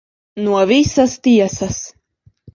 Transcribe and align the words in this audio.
No 0.45 0.61
visas 0.71 1.13
tiesas. 1.29 1.79